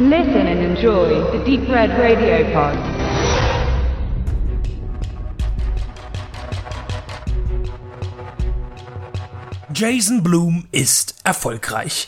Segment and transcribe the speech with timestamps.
[0.00, 2.78] Listen and enjoy the Deep Red Radio Pod.
[9.74, 12.06] Jason Blum ist erfolgreich.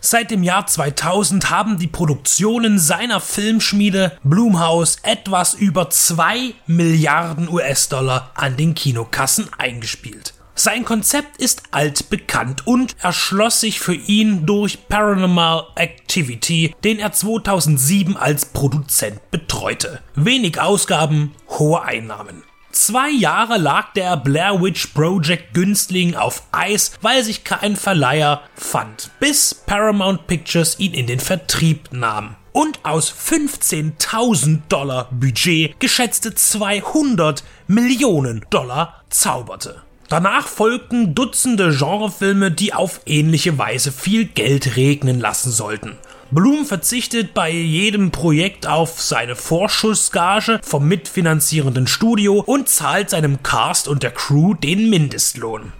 [0.00, 8.32] Seit dem Jahr 2000 haben die Produktionen seiner Filmschmiede Blumhouse etwas über 2 Milliarden US-Dollar
[8.34, 10.34] an den Kinokassen eingespielt.
[10.62, 18.18] Sein Konzept ist altbekannt und erschloss sich für ihn durch Paranormal Activity, den er 2007
[18.18, 20.02] als Produzent betreute.
[20.16, 22.42] Wenig Ausgaben, hohe Einnahmen.
[22.72, 29.12] Zwei Jahre lag der Blair Witch Project Günstling auf Eis, weil sich kein Verleiher fand,
[29.18, 37.44] bis Paramount Pictures ihn in den Vertrieb nahm und aus 15.000 Dollar Budget geschätzte 200
[37.66, 39.84] Millionen Dollar zauberte.
[40.10, 45.98] Danach folgten Dutzende Genrefilme, die auf ähnliche Weise viel Geld regnen lassen sollten.
[46.32, 53.86] Blum verzichtet bei jedem Projekt auf seine Vorschussgage vom mitfinanzierenden Studio und zahlt seinem Cast
[53.86, 55.72] und der Crew den Mindestlohn.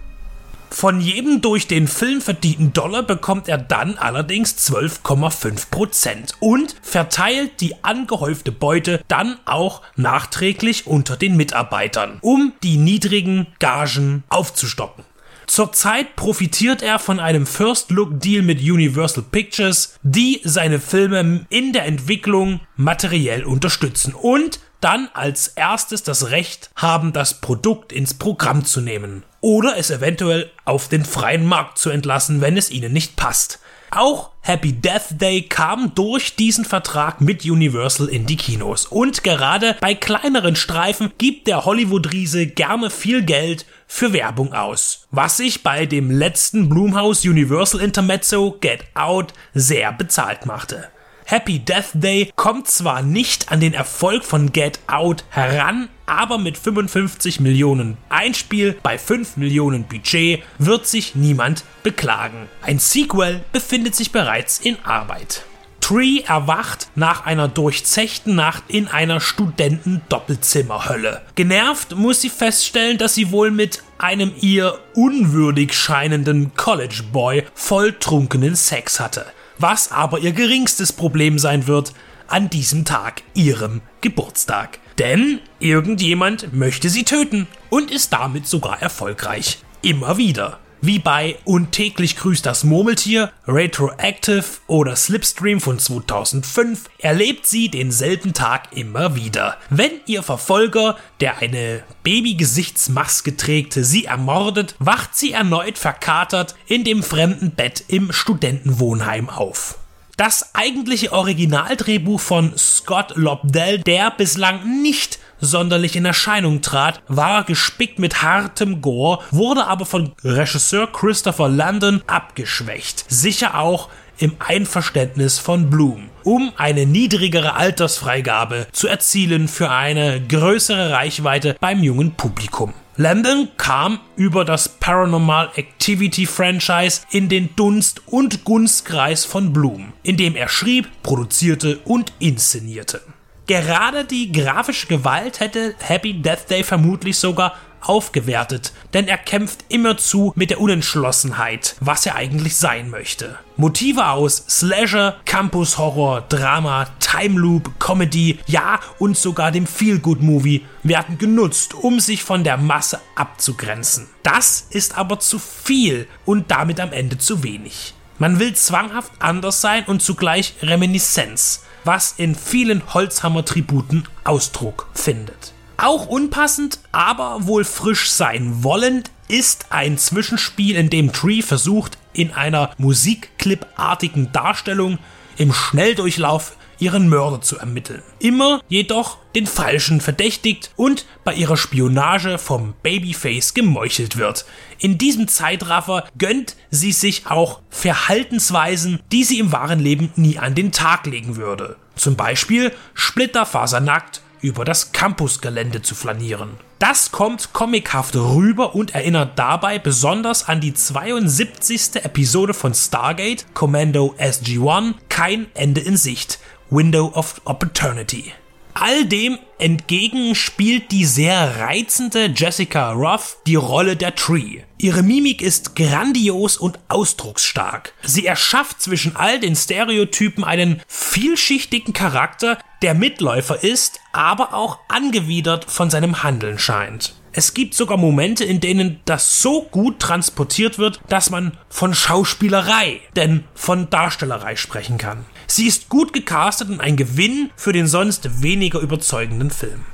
[0.73, 7.83] Von jedem durch den Film verdienten Dollar bekommt er dann allerdings 12,5% und verteilt die
[7.83, 15.03] angehäufte Beute dann auch nachträglich unter den Mitarbeitern, um die niedrigen Gagen aufzustocken.
[15.45, 22.61] Zurzeit profitiert er von einem First-Look-Deal mit Universal Pictures, die seine Filme in der Entwicklung
[22.77, 29.23] materiell unterstützen und dann als erstes das Recht haben, das Produkt ins Programm zu nehmen
[29.39, 33.59] oder es eventuell auf den freien Markt zu entlassen, wenn es ihnen nicht passt.
[33.93, 38.85] Auch Happy Death Day kam durch diesen Vertrag mit Universal in die Kinos.
[38.85, 45.07] Und gerade bei kleineren Streifen gibt der Hollywood-Riese gerne viel Geld für Werbung aus.
[45.11, 50.87] Was sich bei dem letzten Blumhouse Universal Intermezzo Get Out sehr bezahlt machte.
[51.25, 56.57] Happy Death Day kommt zwar nicht an den Erfolg von Get Out heran, aber mit
[56.57, 62.49] 55 Millionen Einspiel bei 5 Millionen Budget wird sich niemand beklagen.
[62.61, 65.45] Ein Sequel befindet sich bereits in Arbeit.
[65.79, 71.21] Tree erwacht nach einer durchzechten Nacht in einer Studenten-Doppelzimmerhölle.
[71.35, 78.55] Genervt muss sie feststellen, dass sie wohl mit einem ihr unwürdig scheinenden College Boy volltrunkenen
[78.55, 79.25] Sex hatte
[79.61, 81.93] was aber ihr geringstes Problem sein wird
[82.27, 84.79] an diesem Tag, ihrem Geburtstag.
[84.97, 89.59] Denn irgendjemand möchte sie töten und ist damit sogar erfolgreich.
[89.81, 97.45] Immer wieder wie bei Und täglich grüßt das Murmeltier, Retroactive oder Slipstream von 2005 erlebt
[97.45, 99.57] sie denselben Tag immer wieder.
[99.69, 107.03] Wenn ihr Verfolger, der eine Babygesichtsmaske trägt, sie ermordet, wacht sie erneut verkatert in dem
[107.03, 109.77] fremden Bett im Studentenwohnheim auf.
[110.17, 117.99] Das eigentliche Originaldrehbuch von Scott Lobdell, der bislang nicht sonderlich in Erscheinung trat, war gespickt
[117.99, 123.05] mit hartem Gore, wurde aber von Regisseur Christopher Landon abgeschwächt.
[123.09, 130.91] Sicher auch im Einverständnis von Bloom, um eine niedrigere Altersfreigabe zu erzielen für eine größere
[130.91, 132.73] Reichweite beim jungen Publikum.
[132.97, 140.17] Landon kam über das Paranormal Activity Franchise in den Dunst- und Gunstkreis von Bloom, in
[140.17, 143.01] dem er schrieb, produzierte und inszenierte.
[143.47, 150.31] Gerade die grafische Gewalt hätte Happy Death Day vermutlich sogar aufgewertet, denn er kämpft immerzu
[150.35, 153.37] mit der Unentschlossenheit, was er eigentlich sein möchte.
[153.57, 160.21] Motive aus Slasher, Campus Horror, Drama, Time Loop, Comedy, ja und sogar dem Feel Good
[160.21, 164.07] Movie werden genutzt, um sich von der Masse abzugrenzen.
[164.23, 167.93] Das ist aber zu viel und damit am Ende zu wenig.
[168.19, 175.53] Man will zwanghaft anders sein und zugleich Reminiszenz was in vielen Holzhammer-Tributen Ausdruck findet.
[175.77, 182.33] Auch unpassend, aber wohl frisch sein wollend ist ein Zwischenspiel, in dem Tree versucht, in
[182.33, 184.99] einer Musikclip-artigen Darstellung
[185.37, 188.01] im Schnelldurchlauf ihren Mörder zu ermitteln.
[188.19, 194.45] Immer jedoch den Falschen verdächtigt und bei ihrer Spionage vom Babyface gemeuchelt wird.
[194.79, 200.55] In diesem Zeitraffer gönnt sie sich auch Verhaltensweisen, die sie im wahren Leben nie an
[200.55, 201.77] den Tag legen würde.
[201.95, 206.51] Zum Beispiel splitterfasernackt über das Campusgelände zu flanieren.
[206.79, 212.03] Das kommt comichaft rüber und erinnert dabei besonders an die 72.
[212.03, 216.39] Episode von Stargate, Commando SG-1, kein Ende in Sicht,
[216.71, 218.31] Window of Opportunity.
[218.73, 224.61] All dem entgegen spielt die sehr reizende Jessica Roth die Rolle der Tree.
[224.77, 227.93] Ihre Mimik ist grandios und ausdrucksstark.
[228.03, 235.69] Sie erschafft zwischen all den Stereotypen einen vielschichtigen Charakter, der Mitläufer ist, aber auch angewidert
[235.69, 237.20] von seinem Handeln scheint.
[237.33, 242.99] Es gibt sogar Momente, in denen das so gut transportiert wird, dass man von Schauspielerei,
[243.15, 245.25] denn von Darstellerei sprechen kann.
[245.47, 249.85] Sie ist gut gecastet und ein Gewinn für den sonst weniger überzeugenden Film.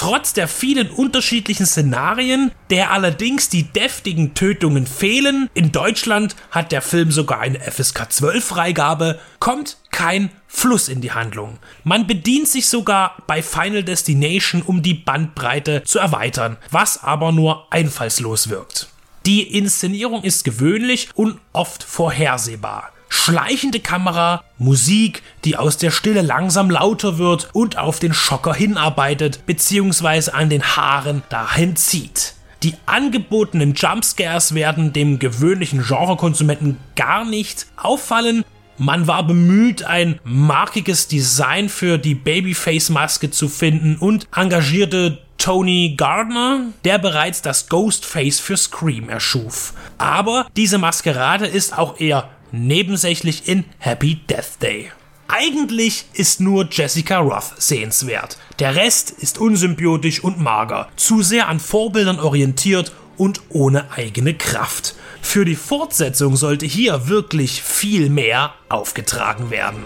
[0.00, 6.80] Trotz der vielen unterschiedlichen Szenarien, der allerdings die deftigen Tötungen fehlen, in Deutschland hat der
[6.80, 11.58] Film sogar eine FSK 12 Freigabe, kommt kein Fluss in die Handlung.
[11.84, 17.70] Man bedient sich sogar bei Final Destination, um die Bandbreite zu erweitern, was aber nur
[17.70, 18.88] einfallslos wirkt.
[19.26, 22.90] Die Inszenierung ist gewöhnlich und oft vorhersehbar
[23.20, 29.44] schleichende Kamera, Musik, die aus der Stille langsam lauter wird und auf den Schocker hinarbeitet
[29.44, 30.30] bzw.
[30.30, 32.34] an den Haaren dahin zieht.
[32.62, 38.44] Die angebotenen Jumpscares werden dem gewöhnlichen Genrekonsumenten gar nicht auffallen.
[38.78, 46.66] Man war bemüht, ein markiges Design für die Babyface-Maske zu finden und engagierte Tony Gardner,
[46.84, 49.74] der bereits das Ghostface für Scream erschuf.
[49.98, 54.90] Aber diese Maskerade ist auch eher nebensächlich in Happy Death Day.
[55.28, 58.36] Eigentlich ist nur Jessica Roth sehenswert.
[58.58, 64.96] Der Rest ist unsymbiotisch und mager, zu sehr an Vorbildern orientiert und ohne eigene Kraft.
[65.22, 69.84] Für die Fortsetzung sollte hier wirklich viel mehr aufgetragen werden.